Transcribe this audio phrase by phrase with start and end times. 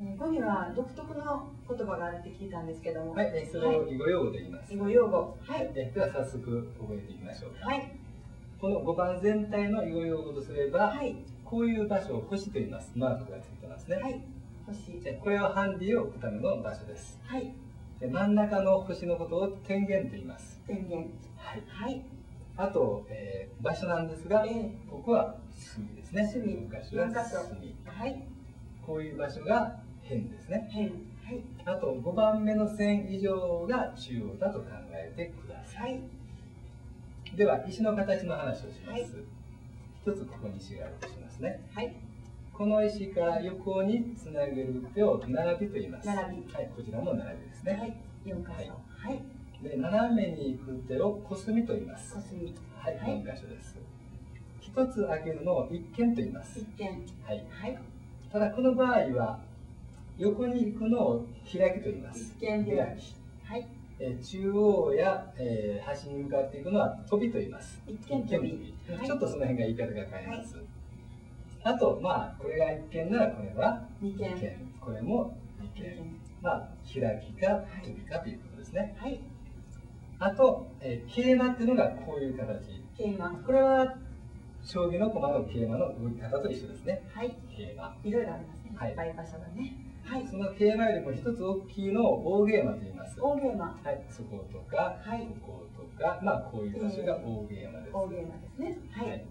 [0.00, 3.14] えー語には独特の言葉があるって聞いたんですけども。
[3.14, 4.72] はい、えそれを囲碁用語で言います。
[4.72, 5.36] 囲碁用語。
[5.42, 5.72] はい。
[5.74, 7.66] えでは早速覚えていきましょうか。
[7.66, 7.92] はい。
[8.60, 11.16] この5番全体の囲碁用語とすれば、はい。
[11.44, 12.92] こういう場所を星と言います。
[12.94, 13.96] マークがついてますね。
[13.96, 14.20] はい。
[14.66, 15.00] 星。
[15.00, 17.18] でこれはハンディを置くための場所です。
[17.24, 17.52] はい。
[17.98, 20.60] で真ん中の星のことを天元と言います。
[20.68, 21.10] 電源。
[21.36, 21.62] はい。
[21.66, 22.04] はい。
[22.56, 26.24] あと、えー場所なんですが、ええここは隅ですね。
[26.32, 27.74] 隅昔は隅。
[27.84, 28.22] はい。
[28.86, 30.68] こういう場所が辺ですね。
[30.72, 30.86] 辺。
[30.88, 31.42] はい。
[31.66, 35.92] あと5番目の線以上が中央だと考えてください。
[35.92, 36.00] はい。
[37.36, 38.90] では石の形の話をします。
[38.90, 39.06] はい
[40.08, 41.60] 一つここに石があるとしますね。
[41.74, 41.94] はい。
[42.54, 46.06] この石から横につなげる手を並びと言います。
[46.06, 47.72] 並びはい、こちらも並びですね。
[47.72, 47.96] はい。
[48.30, 49.22] はい。
[49.62, 52.14] で斜めに行く手を小隅と言います。
[52.14, 52.54] 小隅。
[52.74, 53.76] はい、はい4箇所です。
[54.60, 56.66] 一つ開けるのを一見と言います一。
[56.78, 56.86] 見。
[57.24, 57.44] はい。
[57.50, 57.78] はい。
[58.32, 59.40] ただこの場合は
[60.18, 62.34] 横に行くのを開きと言います。
[62.40, 62.72] 開き。
[62.74, 63.68] はい。
[64.00, 67.80] えー中央や、えー端に向かっていくのは飛びと言います。
[67.86, 70.56] 一見飛びはいちょっとその辺が言い方が変えます。
[71.62, 74.18] あと、まあ、これが一見ならこれは二見。
[74.80, 75.36] これも
[75.76, 76.18] 二見。
[76.42, 78.96] まあ、開きか飛びかということですね。
[78.98, 79.20] はい。
[80.18, 82.82] あと、えー桂馬っていうのがこういう形。
[82.96, 83.30] 桂馬。
[83.30, 83.96] これは
[84.64, 87.02] 将棋の駒の桂馬の動き方と一緒ですね。
[87.14, 87.36] はい。
[87.50, 87.96] 桂馬。
[88.02, 88.76] いろいろありますね。
[88.76, 89.76] はいいっぱい場所がね。
[90.08, 90.26] はい。
[90.26, 93.20] その桂馬よりも一つ大きいのを大桂馬と言います。
[93.20, 93.64] 大桂馬。
[93.66, 97.92] はい、そことか、はいこことか、まあこういう場所が大桂馬です。
[97.92, 98.78] 大桂馬ですね。
[98.90, 99.22] ははいい。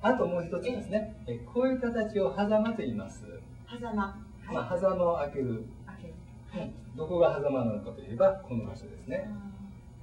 [0.00, 3.24] あともう一つですね、えこういう形を狭間と言います。
[3.68, 3.94] 狭間。
[3.94, 4.16] ま
[4.48, 4.80] あはい。
[4.80, 5.64] 狭間を開ける。
[5.86, 6.14] 開ける。
[6.50, 6.72] はい。
[6.96, 9.28] どこが狭間なのかといえばこの場所ですね。
[9.28, 9.50] あ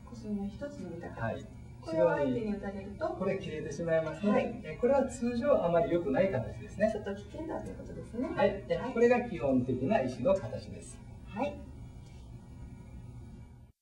[0.07, 1.19] ー小杉の一つの見方。
[1.19, 1.45] はい。
[1.81, 7.01] これを相手に打たれると、これ切れてしまいますね、はいえこれは通常あまり良くない形ですねちょ。
[7.01, 8.29] っと危険だということですね。
[8.35, 8.63] はい。
[8.67, 10.97] でこれが基本的な石の形です。
[11.27, 11.70] はい。